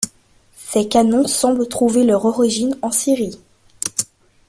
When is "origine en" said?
2.25-2.89